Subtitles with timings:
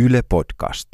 [0.00, 0.88] Yle Podcast.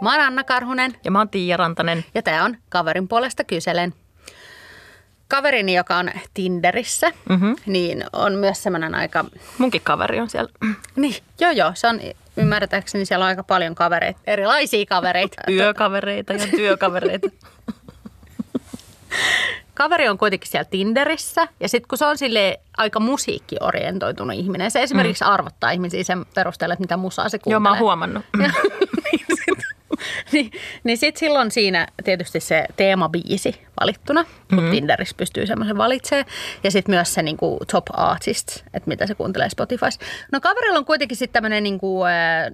[0.00, 2.04] Mä oon Anna Karhunen Ja mä oon Tiia Rantanen.
[2.14, 3.94] ja tää on Kaverin puolesta kyselen.
[5.28, 7.56] Kaverini, joka on Tinderissä, mm-hmm.
[7.66, 9.24] niin on myös semmoinen aika...
[9.58, 10.50] Munkin kaveri on siellä.
[10.96, 12.00] Niin, joo joo, se on
[12.36, 15.42] ymmärtääkseni siellä on aika paljon kavereita, erilaisia kavereita.
[15.50, 17.28] Yökavereita ja työkavereita.
[19.74, 24.82] Kaveri on kuitenkin siellä Tinderissä ja sitten kun se on sille aika musiikkiorientoitunut ihminen, se
[24.82, 25.30] esimerkiksi mm.
[25.30, 27.54] arvottaa ihmisiä sen perusteella, että mitä musaa se kuuntelee.
[27.54, 28.24] Joo, mä oon huomannut.
[30.32, 30.50] niin,
[30.84, 34.70] niin sitten silloin siinä tietysti se teemabiisi valittuna, kun mm-hmm.
[34.70, 36.26] Tinderissä pystyy semmoisen valitsemaan.
[36.64, 39.98] Ja sitten myös se niinku top artist, että mitä se kuuntelee Spotifys.
[40.32, 42.52] No kaverilla on kuitenkin sitten tämmöinen niinku, äh,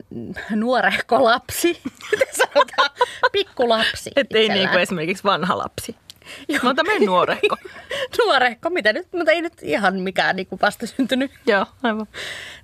[0.50, 1.80] nuorehko lapsi,
[2.38, 2.90] sanotaan,
[3.32, 4.10] pikkulapsi.
[4.16, 5.96] Että ei niin kuin esimerkiksi vanha lapsi.
[6.62, 7.56] Mä otan meidän nuorehko.
[8.18, 11.30] Nuorehko, mitä nyt, mutta ei nyt ihan mikään niinku vastasyntynyt.
[11.46, 12.06] Joo, aivan.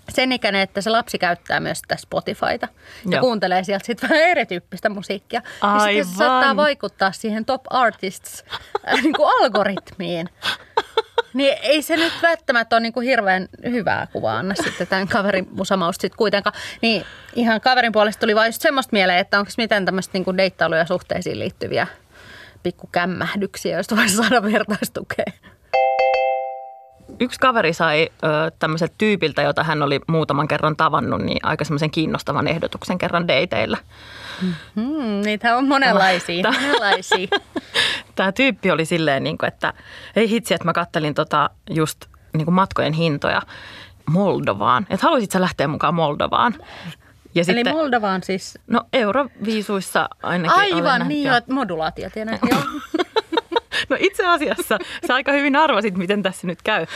[0.08, 2.68] Sen ikäinen, että se lapsi käyttää myös sitä Spotifyta
[3.04, 3.20] ja Joo.
[3.20, 5.42] kuuntelee sieltä sitten vähän erityyppistä musiikkia.
[5.62, 6.30] Ja sitten se Aivan.
[6.30, 8.44] saattaa vaikuttaa siihen top artists
[8.88, 10.28] äh, niin kuin algoritmiin.
[11.34, 15.48] Niin ei se nyt välttämättä ole niin kuin hirveän hyvää kuvaa anna sitten tämän kaverin
[15.50, 16.56] musamausta sitten kuitenkaan.
[16.82, 17.04] Niin
[17.34, 20.80] ihan kaverin puolesta tuli vain just semmoista mieleen, että onko mitään tämmöistä niin kuin deittailuja
[20.80, 21.86] ja suhteisiin liittyviä
[22.64, 25.24] pikkukämmähdyksiä, joista voisi saada vertaistukea.
[27.20, 31.90] Yksi kaveri sai ö, tämmöiseltä tyypiltä, jota hän oli muutaman kerran tavannut, niin aika semmoisen
[31.90, 33.78] kiinnostavan ehdotuksen kerran dateilla.
[34.74, 36.42] Hmm, niitä on monenlaisia.
[36.42, 37.28] Tämä- monenlaisia.
[38.16, 39.72] Tämä tyyppi oli silleen, niin kuin, että
[40.16, 42.04] ei hitsi, että mä kattelin tota just
[42.36, 43.42] niin kuin matkojen hintoja
[44.10, 44.86] Moldovaan.
[44.90, 46.54] Että haluaisit sä lähteä mukaan Moldovaan?
[47.34, 51.34] Ja Eli Moldovaan siis No euroviisuissa ainakin Aivan, niin joo.
[51.34, 52.38] joo, modulaatio tiedän.
[52.50, 52.60] Joo.
[53.90, 56.86] No itse asiassa sä aika hyvin arvasit, miten tässä nyt käy.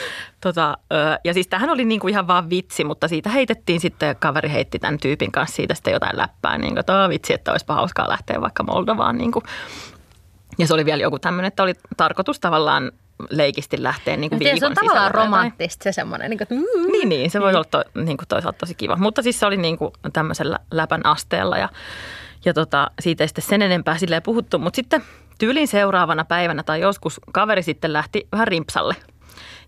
[0.41, 0.78] Tota,
[1.25, 4.78] ja siis tämähän oli niinku ihan vaan vitsi, mutta siitä heitettiin sitten, ja kaveri heitti
[4.78, 8.08] tämän tyypin kanssa siitä sitten jotain läppää, niin kuin, että "Aa, vitsi, että olisipa hauskaa
[8.08, 9.18] lähteä vaikka Moldovaan.
[9.18, 9.45] Niin kuin.
[10.58, 12.92] Ja se oli vielä joku tämmöinen, että oli tarkoitus tavallaan
[13.30, 16.30] leikisti lähteä niin kuin Tiedän, se on viikon tavallaan tai romanttista se semmoinen.
[16.30, 18.96] Niin kuin, mm, Niin, niin, se voi olla to, niin kuin toisaalta tosi kiva.
[18.96, 21.68] Mutta siis se oli niin kuin tämmöisellä läpän asteella ja,
[22.45, 24.58] ja tota, siitä ei sitten sen enempää silleen puhuttu.
[24.58, 25.02] Mutta sitten
[25.39, 28.96] tyylin seuraavana päivänä tai joskus kaveri sitten lähti vähän rimpsalle.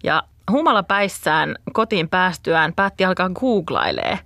[0.04, 4.18] Ja humala päissään kotiin päästyään päätti alkaa googlailee,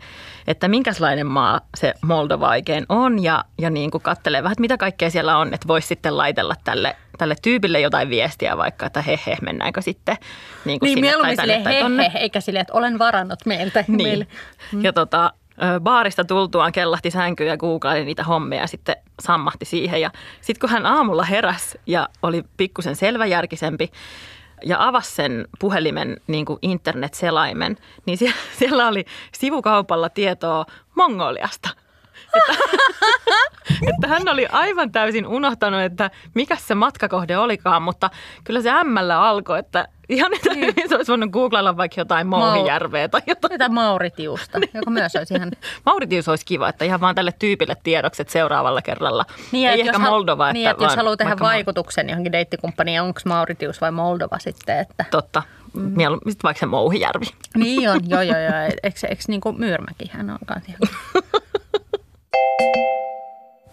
[0.46, 4.76] että minkälainen maa se Moldova oikein on ja, ja niin kuin kattelee vähän, että mitä
[4.76, 9.20] kaikkea siellä on, että voisi sitten laitella tälle, tälle tyypille jotain viestiä vaikka, että he
[9.26, 10.16] he, mennäänkö sitten
[10.64, 12.10] niin kuin Niin sinne tai tänne tai tonne.
[12.14, 13.84] he, eikä silleen, että olen varannut meiltä.
[13.88, 14.02] Niin.
[14.02, 14.26] Meille.
[14.80, 15.32] Ja tota,
[15.80, 20.00] baarista tultuaan kellahti sänkyyn ja googlaili niitä hommia ja sitten sammahti siihen.
[20.00, 20.10] Ja
[20.40, 23.90] sitten kun hän aamulla heräsi ja oli pikkusen selväjärkisempi
[24.64, 27.76] ja avasi sen puhelimen niin kuin internet-selaimen,
[28.06, 31.68] niin sie- siellä oli sivukaupalla tietoa Mongoliasta.
[32.36, 32.62] Että,
[33.94, 38.10] että hän oli aivan täysin unohtanut, että mikä se matkakohde olikaan, mutta
[38.44, 43.08] kyllä se ämmällä alkoi, että ihan yhtä hyvin se olisi voinut googlailla vaikka jotain Mouhijärveä
[43.08, 43.52] tai jotain.
[43.52, 45.50] Jotain Mauritiusta, joka myös olisi ihan...
[45.86, 49.24] Mauritius olisi kiva, että ihan vaan tälle tyypille tiedokset seuraavalla kerralla.
[49.52, 53.20] Niin, Ei että ehkä Moldova, niin, että että jos haluaa tehdä vaikutuksen johonkin deittikumppaniin, onko
[53.24, 55.04] Mauritius vai Moldova sitten, että...
[55.10, 55.42] Totta.
[55.74, 57.26] Mieluummin sitten vaikka se Mouhijärvi.
[57.56, 58.52] Niin on, joo joo joo.
[58.82, 60.72] Eikö, eikö niin kuin Myyrmäkihän on kanssa.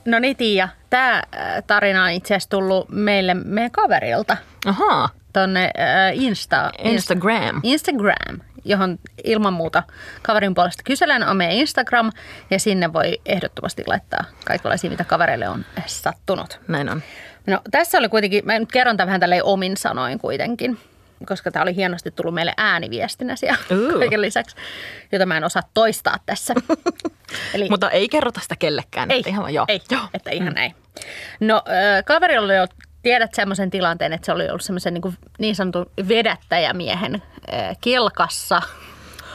[0.06, 1.24] No niin Tiia, tämä
[1.68, 7.60] tarina on itse asiassa tullut meille meidän kaverilta Ahaa, tonne äh, Insta, Instagram.
[7.64, 9.84] Instagram, johon ilman muuta
[10.22, 12.12] kaverin puolesta kyselen on meidän Instagram
[12.50, 16.60] ja sinne voi ehdottomasti laittaa kaikenlaisia, mitä kavereille on sattunut.
[16.68, 17.04] Näin on.
[17.48, 20.78] No tässä oli kuitenkin, mä nyt kerron tämän vähän tälleen omin sanoin kuitenkin,
[21.26, 24.00] koska tämä oli hienosti tullut meille ääniviestinä siellä Ooh.
[24.00, 24.56] kaiken lisäksi,
[25.12, 26.54] jota mä en osaa toistaa tässä.
[27.54, 29.12] Eli Mutta ei kerrota sitä kellekään.
[29.12, 29.66] ei, että ihan vaan, joo.
[29.68, 30.02] ei, joo.
[30.14, 30.76] että ihan näin.
[31.40, 32.54] No ö, kaveri oli
[33.04, 37.24] tiedät semmoisen tilanteen, että se oli ollut semmoisen niin, niin sanotun vedättäjämiehen
[37.82, 38.62] kelkassa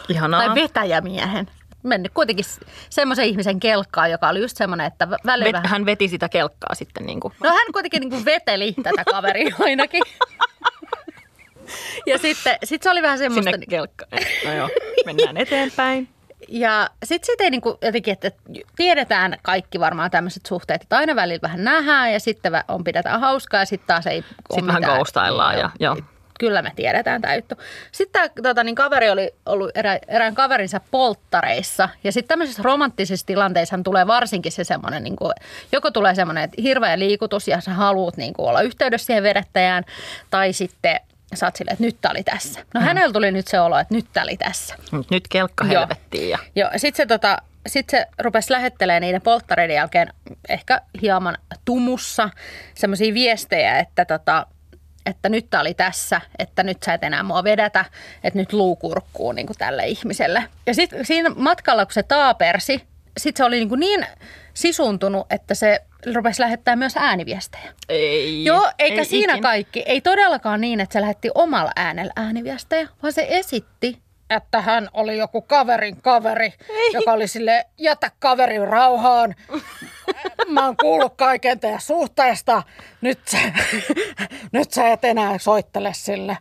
[0.08, 0.44] Ihanaa.
[0.44, 1.46] tai vetäjämiehen.
[1.82, 2.44] Mennyt kuitenkin
[2.90, 5.70] semmoisen ihmisen kelkkaan, joka oli just semmoinen, että vä- välillä Vet, vähän...
[5.70, 7.34] hän veti sitä kelkkaa sitten niin kuin.
[7.42, 10.02] No hän kuitenkin niin kuin veteli tätä kaveria ainakin.
[12.06, 13.50] Ja sitten sit se oli vähän semmoista...
[13.50, 14.22] sinne kelkkaan.
[14.44, 14.68] No joo,
[15.06, 16.08] mennään eteenpäin.
[16.48, 18.30] Ja sitten sit ei niinku jotenkin, että
[18.76, 23.60] tiedetään kaikki varmaan tämmöiset suhteet, että aina välillä vähän nähdään ja sitten on pidetään hauskaa
[23.60, 24.96] ja sitten taas ei Sitten vähän mitään.
[24.96, 25.96] ghostaillaan ja joo.
[26.40, 27.54] kyllä me tiedetään tämä juttu.
[27.92, 31.88] Sitten tämä tota, niin kaveri oli ollut erä, erään kaverinsa polttareissa.
[32.04, 35.32] Ja sitten tämmöisissä romanttisissa tilanteissa tulee varsinkin se semmoinen, niin kuin,
[35.72, 39.84] joko tulee semmoinen että hirveä liikutus ja sä haluat niin kuin, olla yhteydessä siihen vedettäjään.
[40.30, 41.00] Tai sitten
[41.34, 42.60] sä oot silleen, että nyt tää oli tässä.
[42.74, 42.86] No mm.
[42.86, 44.74] hänellä tuli nyt se olo, että nyt tää oli tässä.
[45.10, 46.30] Nyt kelkka helvettiin.
[46.30, 46.38] Ja...
[46.54, 50.12] Joo, sitten se, tota, sit se rupesi lähettelemään niiden polttareiden jälkeen
[50.48, 52.30] ehkä hieman tumussa
[52.74, 54.46] semmoisia viestejä, että tota,
[55.06, 57.84] että nyt tämä oli tässä, että nyt sä et enää mua vedätä,
[58.24, 60.44] että nyt luukurkkuu niin kuin tälle ihmiselle.
[60.66, 62.82] Ja sitten siinä matkalla, kun se taapersi,
[63.18, 64.06] sitten se oli niin, kuin niin
[64.54, 65.82] sisuntunut, että se
[66.14, 67.72] rupesi lähettää myös ääniviestejä.
[67.88, 68.44] Ei.
[68.44, 69.42] Joo, eikä ei siinä ikin.
[69.42, 69.80] kaikki.
[69.86, 73.98] Ei todellakaan niin, että se lähetti omalla äänellä ääniviestejä, vaan se esitti,
[74.30, 76.90] että hän oli joku kaverin kaveri, ei.
[76.92, 79.34] joka oli sille jätä kaverin rauhaan.
[80.48, 82.62] Mä oon kuullut kaiken teidän suhteesta.
[83.00, 83.38] Nyt sä,
[84.52, 86.38] nyt sä et enää soittele sille.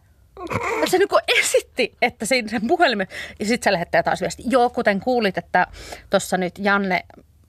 [0.81, 3.07] Ja se niinku esitti, että siinä sen puhelimen,
[3.39, 4.43] ja sitten se lähettää taas viesti.
[4.45, 5.67] Joo, kuten kuulit, että
[6.09, 7.03] tuossa nyt Janne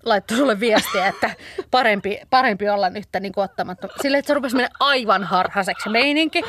[0.06, 1.31] laittoi sulle viestiä, että
[1.70, 3.88] parempi, parempi olla nyt niin kuin ottamatta.
[4.03, 6.43] Silleen, että se rupesi mennä aivan harhaiseksi se meininki.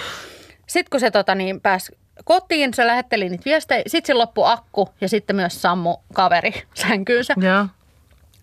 [0.67, 3.83] Sitten kun se tota, niin, pääsi kotiin, se lähetteli niitä viestejä.
[3.87, 7.33] Sitten se loppui akku ja sitten myös sammu kaveri sänkyynsä.
[7.37, 7.65] Joo.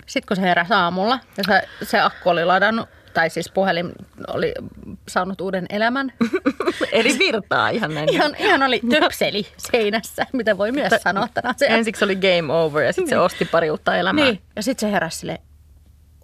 [0.06, 3.92] Sitten kun se heräsi aamulla ja se, se akku oli ladannut, tai siis puhelin
[4.28, 4.54] oli
[5.08, 6.12] saanut uuden elämän.
[6.92, 8.12] Eri virtaa ihan näin.
[8.12, 11.54] Ihan, ihan oli töpseli seinässä, mitä voi myös sanoa tänä.
[11.68, 14.24] Ensiksi oli game over ja sitten se osti pari uutta elämää.
[14.24, 15.38] Niin, ja sitten se heräsi silleen,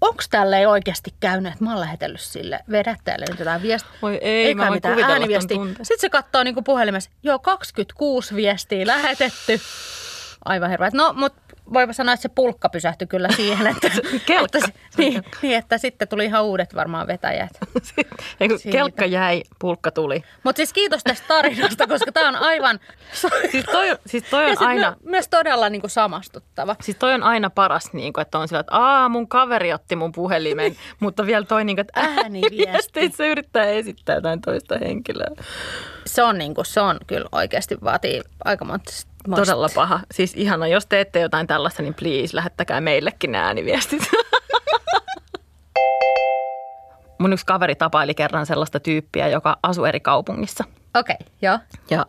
[0.01, 3.93] onko tälle ei oikeasti käynyt, että mä oon lähetellyt sille vedättäjälle nyt jotain viestiä.
[4.03, 5.57] Voi ei, Eikä mä mitään ääniviestiä.
[5.67, 9.61] Sitten se katsoo niinku puhelimessa, joo 26 viestiä lähetetty.
[10.45, 10.91] Aivan hirveä.
[10.95, 11.41] No, mutta
[11.73, 13.89] voipa sanoa, että se pulkka pysähtyi kyllä siihen, että,
[14.27, 14.59] Kelkka.
[14.59, 17.51] että, niin, niin, että sitten tuli ihan uudet varmaan vetäjät.
[18.73, 20.23] Kelkka jäi, pulkka tuli.
[20.43, 22.81] Mutta siis kiitos tästä tarinasta, koska tämä on aivan...
[23.51, 24.97] Siis toi, siis toi ja on sit aina...
[25.01, 26.77] my, myös todella niinku samastuttava.
[26.81, 29.97] Siis toi on aina paras, niin kuin, että on sillä, että aa, mun kaveri otti
[29.97, 33.01] mun puhelimen, mutta vielä toi, niin kuin, että Ääniviesti.
[33.01, 35.31] että se yrittää esittää jotain toista henkilöä.
[36.07, 38.93] Se on, niinku, se on kyllä oikeasti vaatii aika monta
[39.37, 40.01] Todella paha.
[40.11, 44.03] Siis ihana, jos teette jotain tällaista, niin please, lähettäkää meillekin ne ääniviestit.
[47.19, 50.65] Mun yksi kaveri tapaili kerran sellaista tyyppiä, joka asui eri kaupungissa.
[50.95, 51.59] Okei, okay, joo.
[51.91, 52.07] Ja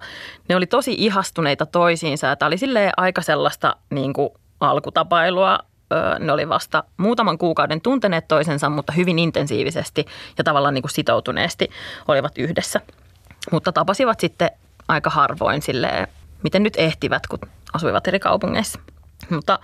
[0.50, 4.30] ne oli tosi ihastuneita toisiinsa tämä oli silleen aika sellaista niin kuin
[4.60, 5.60] alkutapailua.
[6.20, 10.06] Ne oli vasta muutaman kuukauden tunteneet toisensa, mutta hyvin intensiivisesti
[10.38, 11.70] ja tavallaan niin kuin sitoutuneesti
[12.08, 12.82] olivat yhdessä.
[13.52, 14.52] Mutta tapasivat sitten
[14.88, 16.08] aika harvoin silleen,
[16.44, 17.40] miten nyt ehtivät, kun
[17.74, 18.80] asuivat eri kaupungeissa.
[19.30, 19.60] Mutta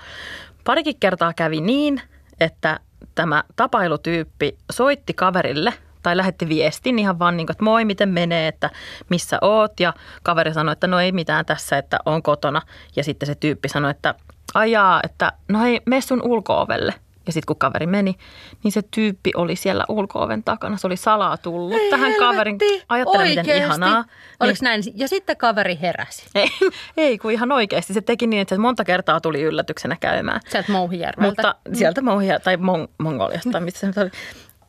[0.63, 2.01] parikin kertaa kävi niin,
[2.39, 2.79] että
[3.15, 8.47] tämä tapailutyyppi soitti kaverille tai lähetti viestin ihan vaan niin kuin, että moi, miten menee,
[8.47, 8.69] että
[9.09, 9.79] missä oot.
[9.79, 9.93] Ja
[10.23, 12.61] kaveri sanoi, että no ei mitään tässä, että on kotona.
[12.95, 14.15] Ja sitten se tyyppi sanoi, että
[14.53, 16.93] ajaa, että no hei, mene sun ulko-ovelle.
[17.27, 18.15] Ja sitten kun kaveri meni,
[18.63, 20.77] niin se tyyppi oli siellä ulko-oven takana.
[20.77, 22.57] Se oli salaa tullut Ei tähän kaverin.
[22.89, 24.05] Ajattele, miten ihanaa.
[24.39, 24.83] Oliko näin?
[24.95, 26.23] Ja sitten kaveri heräsi.
[26.35, 26.49] Ei,
[26.97, 27.93] ei, kun ihan oikeasti.
[27.93, 30.41] Se teki niin, että se monta kertaa tuli yllätyksenä käymään.
[30.49, 31.27] Sieltä Mouhijärveltä.
[31.27, 34.11] Mutta sieltä Mouhia, tai Mong- Mongoliasta, tai mistä se oli.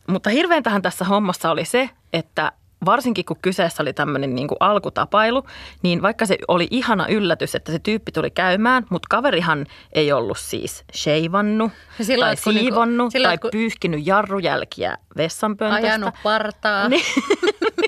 [0.07, 2.53] Mutta hirveäntähän tässä hommassa oli se, että
[2.85, 5.43] varsinkin kun kyseessä oli tämmöinen niin kuin alkutapailu,
[5.83, 10.39] niin vaikka se oli ihana yllätys, että se tyyppi tuli käymään, mutta kaverihan ei ollut
[10.39, 11.73] siis sheivannut
[12.03, 15.87] silloin, tai niinku- siivonnut silloin, tai kun- pyyhkinyt jarrujälkiä vessanpöntöstä.
[15.87, 16.89] Ajanut partaa.
[16.89, 17.05] Niin,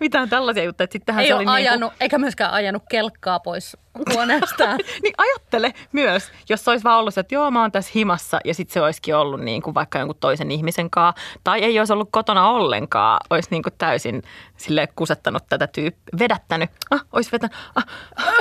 [0.00, 0.84] mitään tällaisia juttuja.
[0.84, 3.76] että Sittenhän Ei se ole oli niin kuin- ajanut, eikä myöskään ajanut kelkkaa pois
[4.14, 4.78] huoneestaan.
[5.02, 8.40] niin ajattele myös, jos se olisi vaan ollut se, että joo mä oon tässä himassa
[8.44, 11.22] ja sitten se olisikin ollut niin kuin vaikka jonkun toisen ihmisen kanssa.
[11.44, 14.22] Tai ei olisi ollut kotona ollenkaan, olisi niin kuin täysin
[14.56, 17.86] sille kusettanut tätä tyyppiä, vedättänyt, ah, olisi vetänyt, ah,
[18.16, 18.34] ah,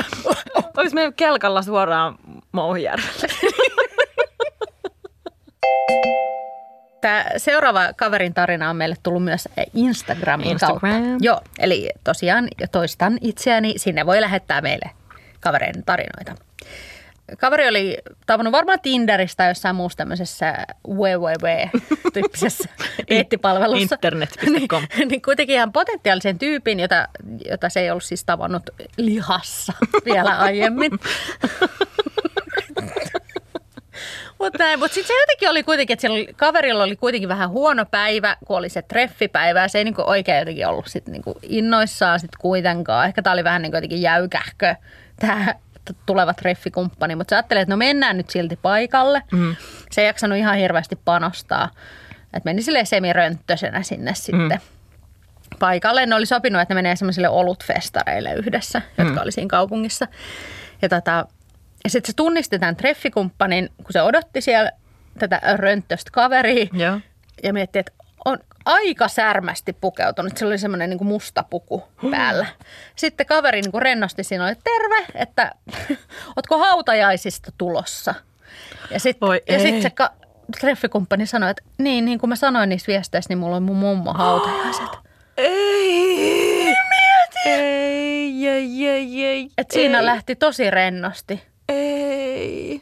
[0.78, 2.16] olisi mennyt kelkalla suoraan
[2.52, 3.10] Mouhijärvelle.
[7.02, 10.80] Tämä seuraava kaverin tarina on meille tullut myös Instagramin Instagram.
[10.80, 11.18] kautta.
[11.20, 14.90] Joo, eli tosiaan toistan itseäni, sinne voi lähettää meille
[15.40, 16.36] kavereiden tarinoita.
[17.38, 20.54] Kaveri oli tavannut varmaan Tinderistä jossain muussa tämmöisessä
[20.88, 22.70] www-tyyppisessä
[23.10, 23.96] deittipalvelussa.
[23.96, 24.84] Internet.com.
[24.98, 27.08] niin, niin kuitenkin ihan potentiaalisen tyypin, jota,
[27.50, 29.74] jota se ei ollut siis tavannut lihassa
[30.06, 30.92] vielä aiemmin.
[34.40, 37.86] Mutta mut sitten se jotenkin oli kuitenkin, että siellä oli, kaverilla oli kuitenkin vähän huono
[37.86, 39.62] päivä, kun oli se treffipäivä.
[39.62, 43.06] Ja se ei niinku oikein jotenkin ollut sit niinku innoissaan sit kuitenkaan.
[43.08, 44.76] Ehkä tämä oli vähän niinku jotenkin jäykähkö,
[45.20, 45.56] tämä
[46.06, 47.16] tuleva treffikumppani.
[47.16, 49.24] Mutta sä ajattelet, että no mennään nyt silti paikalle.
[49.32, 49.56] Mm.
[49.92, 51.70] Se ei jaksanut ihan hirveästi panostaa.
[52.34, 54.60] Että meni silleen semirönttösenä sinne sitten.
[55.60, 56.06] paikalle.
[56.06, 59.20] Ne oli sopinut, että ne menee semmoisille olutfestareille yhdessä, jotka Mm.
[59.24, 60.08] oli siinä kaupungissa.
[60.82, 61.26] Ja, tota,
[61.90, 64.72] ja sitten se tunnisti tämän treffikumppanin, kun se odotti siellä
[65.20, 67.00] tätä rönttöstä kaveria Joo.
[67.44, 67.92] ja mietti, että
[68.26, 70.38] on aika särmästi pukeutunut.
[70.38, 72.46] Se oli semmoinen niin musta puku päällä.
[72.96, 75.52] Sitten kaveri niin kuin rennosti siinä oli, terve, että
[76.36, 78.16] ootko hautajaisista tulossa?
[78.92, 80.14] Ja sitten ja sit se ka-
[80.60, 84.14] treffikumppani sanoi, että niin, niin kuin mä sanoin niissä viesteissä, niin mulla on mun mummo
[84.14, 84.90] hautajaiset.
[85.38, 86.76] Ei!
[86.90, 87.40] Mieti!
[87.46, 89.50] Ei, ei, ei, ei.
[89.58, 91.49] Et siinä ei, lähti tosi rennosti.
[91.70, 92.82] Ei.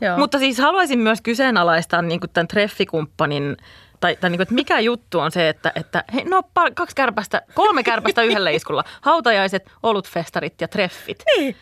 [0.00, 0.18] Joo.
[0.18, 3.56] Mutta siis haluaisin myös kyseenalaistaa niin kuin tämän treffikumppanin,
[4.00, 6.42] tai, tai niin kuin, että mikä juttu on se, että, että hei, no
[6.74, 8.84] kaksi kärpästä, kolme kärpästä yhdellä iskulla.
[9.00, 11.22] Hautajaiset, olutfestarit ja treffit.
[11.36, 11.56] niin.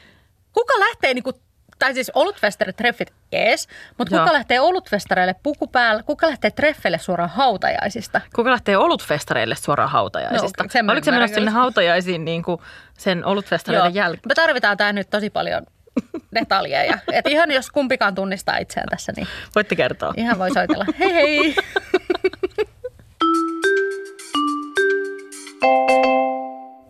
[0.52, 1.32] Kuka lähtee niinku,
[1.78, 7.30] tai siis olutfestarit, treffit, jees, mutta kuka lähtee olutfestareille puku päällä, kuka lähtee treffeille suoraan
[7.30, 8.20] hautajaisista?
[8.34, 10.62] Kuka lähtee olutfestareille suoraan hautajaisista?
[10.62, 12.60] No, sen Oliko se menossa sinne hautajaisiin niin kuin
[12.98, 14.28] sen olutfestareiden jälkeen?
[14.28, 15.66] Me tarvitaan tää nyt tosi paljon
[16.34, 16.98] detaljeja.
[17.12, 20.14] Et ihan jos kumpikaan tunnistaa itseään tässä, niin Voitte kertoa.
[20.16, 20.84] ihan voi soitella.
[20.98, 21.54] Hei hei!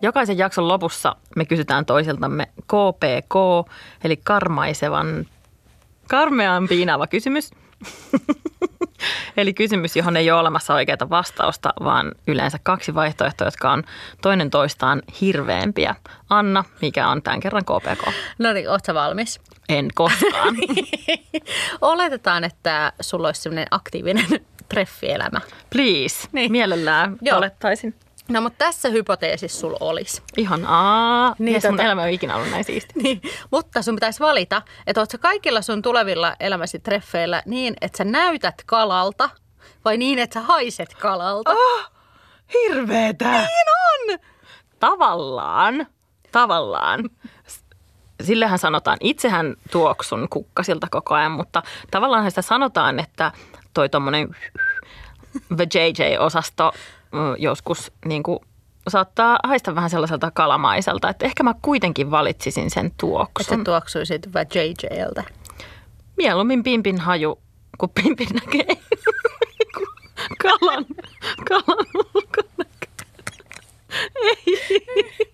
[0.01, 3.35] Jokaisen jakson lopussa me kysytään toisiltamme KPK,
[4.03, 5.25] eli karmaisevan,
[6.09, 7.51] karmean piinaava kysymys.
[9.37, 13.83] eli kysymys, johon ei ole olemassa oikeaa vastausta, vaan yleensä kaksi vaihtoehtoa, jotka on
[14.21, 15.95] toinen toistaan hirveämpiä.
[16.29, 18.13] Anna, mikä on tämän kerran KPK?
[18.39, 19.39] No niin, ootko valmis?
[19.69, 20.55] En koskaan.
[21.81, 24.25] Oletetaan, että sulla olisi sellainen aktiivinen
[24.69, 25.41] treffielämä.
[25.69, 26.51] Please, niin.
[26.51, 27.37] mielellään Joo.
[27.37, 27.95] olettaisin.
[28.29, 30.21] No mutta tässä hypoteesissa sulla olisi.
[30.37, 31.35] Ihan aa.
[31.39, 32.93] Niin, yes, mun tota- elämä on ikinä ollut näin siisti.
[33.03, 33.21] Niin,
[33.51, 38.03] mutta sun pitäisi valita, että ootko sä kaikilla sun tulevilla elämäsi treffeillä niin, että sä
[38.03, 39.29] näytät kalalta
[39.85, 41.51] vai niin, että sä haiset kalalta.
[41.51, 41.91] Oh,
[42.53, 43.31] hirveetä.
[43.31, 44.19] Niin on.
[44.79, 45.87] Tavallaan,
[46.31, 47.09] tavallaan.
[48.23, 53.31] Sillehän sanotaan, itsehän tuoksun kukkasilta koko ajan, mutta tavallaan sitä sanotaan, että
[53.73, 54.35] toi tommonen
[55.57, 56.71] the JJ-osasto
[57.11, 58.39] Mm, joskus niin kuin
[58.87, 63.43] saattaa haista vähän sellaiselta kalamaiselta, että ehkä mä kuitenkin valitsisin sen tuoksun.
[63.43, 65.23] Että se tuoksuisit vai JJltä?
[66.17, 67.39] Mieluummin pimpin haju,
[67.77, 68.67] kun pimpin näkee
[70.43, 70.85] kalan,
[71.49, 72.87] kalan ulkonäkö.
[74.15, 75.28] Ei.